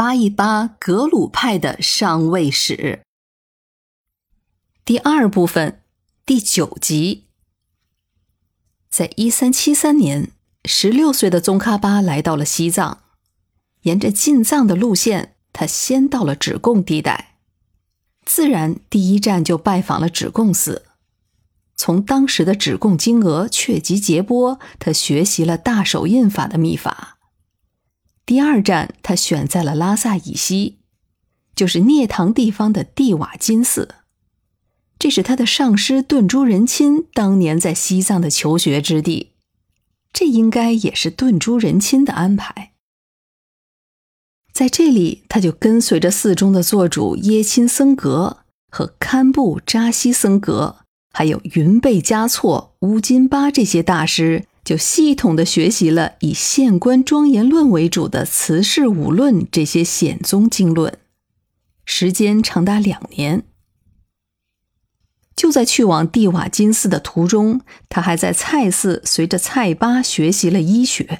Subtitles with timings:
[0.00, 3.02] 扒一扒格鲁派的上位史。
[4.82, 5.82] 第二部分，
[6.24, 7.26] 第九集。
[8.88, 10.32] 在一三七三年，
[10.64, 13.02] 十六岁的宗喀巴来到了西藏，
[13.82, 17.36] 沿着进藏的路线，他先到了止贡地带，
[18.24, 20.86] 自然第一站就拜访了止贡寺。
[21.76, 27.18] 从当时的止贡金额确吉杰波，他学习了大手印法的秘法。
[28.30, 30.78] 第二站，他选在了拉萨以西，
[31.56, 33.96] 就是涅塘地方的蒂瓦金寺。
[35.00, 39.32] 这是他的上师顿珠仁钦当年在西藏的求学之地，
[40.12, 42.70] 这应该也是顿珠仁钦的安排。
[44.52, 50.76] 在这里，他就跟随着寺中的做主耶钦僧格和堪布扎西僧格，
[51.12, 60.96] 还有云贝嘉措、乌金巴这些大师，就系统的学习了以《县官庄严论》为主的《慈氏五论》这些显宗经论，
[61.84, 63.42] 时间长达两年。
[65.34, 71.18] 就在去往蒂瓦金寺的途中，他还在蔡寺随着蔡巴学习了医学；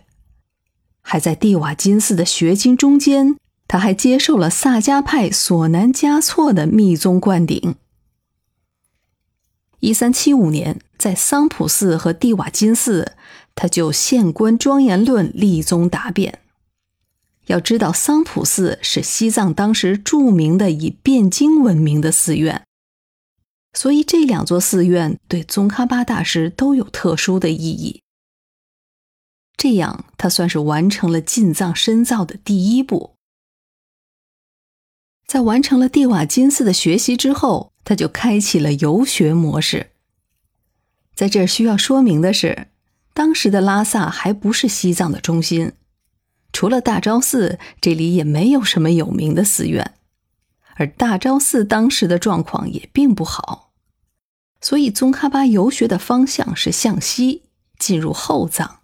[1.00, 7.74] 还在蒂瓦金寺的学经中间，他还接受了萨迦派索南嘉措的密宗灌顶。
[9.80, 13.16] 一三七五年，在桑普寺和蒂瓦金寺，
[13.54, 16.40] 他就《县官庄严论》立宗答辩。
[17.46, 22.64] 要知道，桑普寺是西藏当时著名的以辩经闻名的寺院。
[23.72, 28.02] 所以这两座寺院对宗喀巴大师都有特殊的意义。
[29.56, 33.14] 这样，他算是完成了进藏深造的第一步。
[35.26, 39.90] 在完成了蒂瓦金寺的学习之后，他就开启了游学模式。
[41.16, 42.68] 在这需要说明的是，
[43.12, 45.72] 当时的拉萨还不是西藏的中心，
[46.52, 49.96] 除了大昭寺，这里也没有什么有名的寺院。
[50.76, 53.72] 而大昭寺当时的状况也并不好，
[54.60, 57.42] 所以宗喀巴游学的方向是向西
[57.76, 58.82] 进入后藏。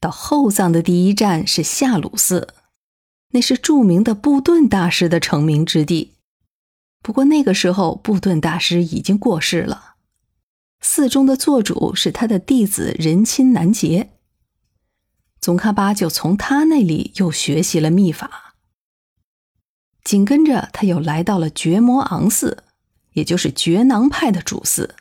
[0.00, 2.54] 到后藏的第一站是夏鲁寺，
[3.32, 6.14] 那是著名的布顿大师的成名之地。
[7.02, 9.94] 不过那个时候布顿大师已经过世了，
[10.80, 14.10] 寺中的做主是他的弟子仁钦南杰。
[15.40, 18.54] 宗喀巴就从他那里又学习了秘法。
[20.04, 22.64] 紧跟着，他又来到了觉摩昂寺，
[23.14, 24.94] 也就是觉囊派的主寺。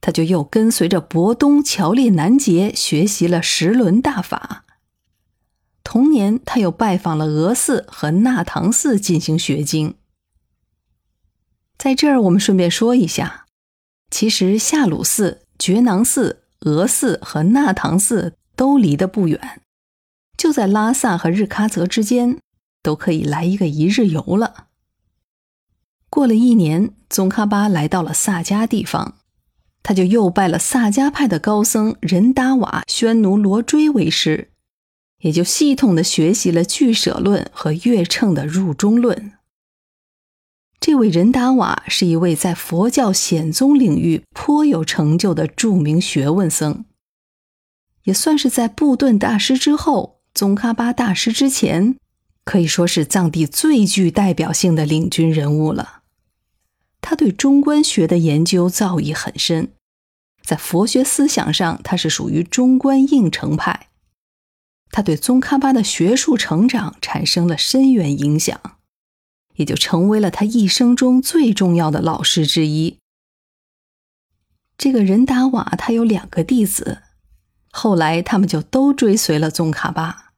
[0.00, 4.64] 他就又跟随着博东乔列南杰学习了十轮大法。
[5.82, 9.96] 同年，他又拜访了俄寺和纳唐寺进行学经。
[11.78, 13.46] 在这儿，我们顺便说一下，
[14.10, 19.60] 其实夏鲁寺、觉囊寺、俄寺和纳唐寺都离得不远，
[20.36, 22.38] 就在拉萨和日喀则之间。
[22.84, 24.66] 都可以来一个一日游了。
[26.10, 29.14] 过了一年，宗喀巴来到了萨迦地方，
[29.82, 34.50] 他就又拜了萨迦派的高僧仁达瓦宣奴罗追为师，
[35.20, 39.32] 也就系统的学习了俱舍论和月称的入中论。
[40.86, 46.84] 这位仁达瓦是一位在佛教显宗领域颇有成就的著名学问僧，
[48.02, 51.96] 也算是在布顿大师之后，宗喀巴大师之前。
[52.44, 56.02] 可以说是藏地最具代表性的领军人物了。
[57.00, 59.70] 他对中观学的研究造诣很深，
[60.42, 63.88] 在佛学思想上，他是属于中观应成派。
[64.90, 68.73] 他对宗喀巴的学术成长产生了深远影响，
[69.54, 72.98] 也就成为了他一生中最重要的老师之一。
[74.76, 77.02] 这个仁达瓦他有两个弟子，
[77.70, 80.32] 后来他们就都追随了宗喀巴。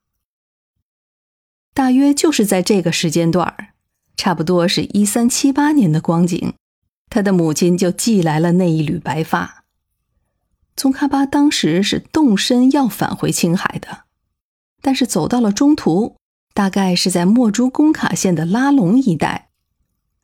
[1.72, 3.74] 大约就是在这个时间段，
[4.16, 6.54] 差不多是一三七八年的光景，
[7.10, 9.64] 他的母亲就寄来了那一缕白发。
[10.74, 14.04] 宗喀巴当时是动身要返回青海的，
[14.82, 16.16] 但是走到了中途，
[16.56, 19.50] 大概是在墨竹工卡县的拉隆一带，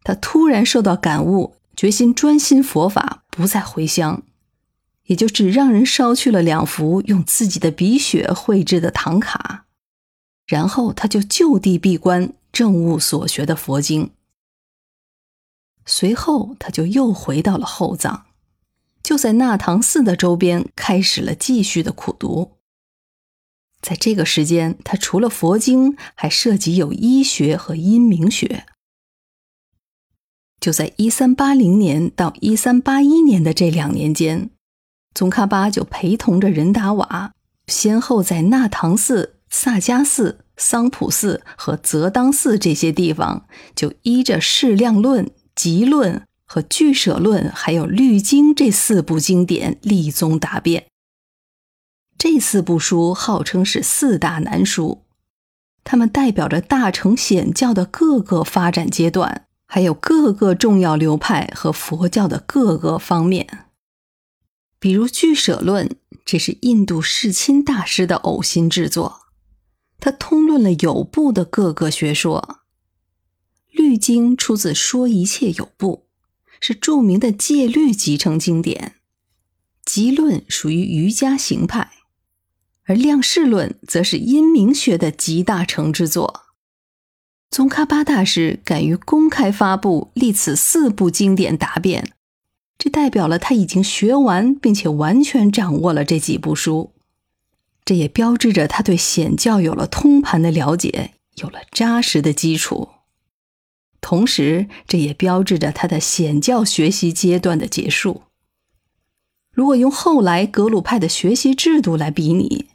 [0.02, 4.23] 他突然受到感悟，决心专心佛法，不再回乡，
[5.05, 9.67] 也就只让人烧去了两幅用自己的鼻血绘制的唐卡。
[10.46, 14.12] 然后他就就地闭关，证悟所学的佛经。
[15.84, 18.25] 随后他就又回到了后藏，
[19.02, 22.52] 就在纳唐寺的周边开始了继续的苦读。
[23.82, 28.64] 在这个时间，他除了佛经，还涉及有医学和阴明学。
[30.61, 34.49] 就在一三八零年到一三八一年的这两年间，
[35.12, 37.32] 宗喀巴就陪同着仁达瓦，
[37.67, 39.34] 先后在纳唐寺。
[39.55, 43.46] 萨迦寺桑普寺和泽当寺这些地方，
[43.76, 46.14] 就依着《释量论》《集论》
[46.46, 50.87] 和《俱舍论》还有《律经》这四部经典立宗答辩。
[52.22, 55.02] 这四部书号称是四大难书，
[55.82, 63.64] 它们代表着大乘显教的各个发展阶段，还有各个重要流派和佛教的各个方面。
[64.78, 65.88] 比如《俱舍论》，
[66.24, 69.22] 这是印度世亲大师的呕心之作，
[69.98, 72.60] 他通论了有部的各个学说。
[73.76, 76.06] 《律经》出自《说一切有部》，
[76.60, 78.94] 是著名的戒律集成经典。
[79.92, 81.90] 《集论》属于瑜伽行派。
[82.84, 86.43] 而《量势论》则是阴明学的集大成之作。
[87.50, 92.12] 宗喀巴大师敢于公开发布立此四部经典答辩，
[92.79, 96.93] 这代表了他已经学完并且完全掌握了这几部书。
[97.84, 102.88] 这也标志着他对显教有了通盘的了解，有了扎实的基础。
[104.00, 108.23] 同时，这也标志着他的显教学习阶段的结束。
[109.52, 112.67] 如果用后来格鲁派的学习制度来比拟，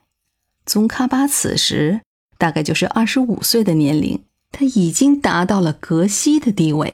[0.67, 2.01] 宗喀巴此时
[2.37, 6.93] 大概就是二十五岁的年龄，他已经达到了格西的地位。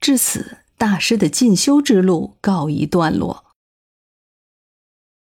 [0.00, 3.47] 至此，大师的进修之路告一段落。